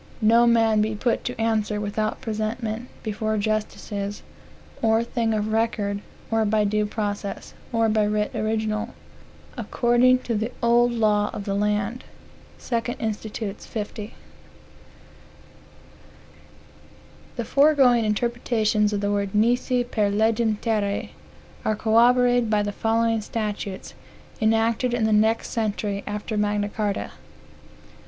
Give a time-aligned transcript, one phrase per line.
[0.23, 4.23] "No man be put to answer without presentment before justices,
[4.81, 8.95] or thing of record, or by due process, or by writ original,
[9.55, 12.03] according to the old law of the land."
[12.59, 13.29] 2 Inst.
[13.67, 14.15] 50.
[17.35, 21.11] The foregoing interpretations of the words nisi per legem terrae
[21.63, 23.93] are corroborated by the following statutes,
[24.41, 27.11] enacted in the next century after Magna Carta.